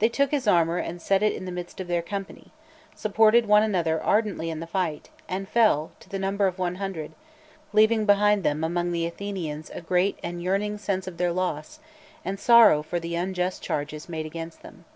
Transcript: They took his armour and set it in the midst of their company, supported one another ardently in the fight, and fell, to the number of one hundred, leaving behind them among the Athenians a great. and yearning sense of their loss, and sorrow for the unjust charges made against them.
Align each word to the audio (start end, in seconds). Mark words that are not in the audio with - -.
They 0.00 0.08
took 0.08 0.32
his 0.32 0.48
armour 0.48 0.78
and 0.78 1.00
set 1.00 1.22
it 1.22 1.32
in 1.32 1.44
the 1.44 1.52
midst 1.52 1.78
of 1.78 1.86
their 1.86 2.02
company, 2.02 2.50
supported 2.96 3.46
one 3.46 3.62
another 3.62 4.02
ardently 4.02 4.50
in 4.50 4.58
the 4.58 4.66
fight, 4.66 5.10
and 5.28 5.48
fell, 5.48 5.92
to 6.00 6.08
the 6.08 6.18
number 6.18 6.48
of 6.48 6.58
one 6.58 6.74
hundred, 6.74 7.12
leaving 7.72 8.04
behind 8.04 8.42
them 8.42 8.64
among 8.64 8.90
the 8.90 9.06
Athenians 9.06 9.70
a 9.70 9.80
great. 9.80 10.18
and 10.24 10.42
yearning 10.42 10.76
sense 10.76 11.06
of 11.06 11.18
their 11.18 11.30
loss, 11.30 11.78
and 12.24 12.40
sorrow 12.40 12.82
for 12.82 12.98
the 12.98 13.14
unjust 13.14 13.62
charges 13.62 14.08
made 14.08 14.26
against 14.26 14.62
them. 14.62 14.86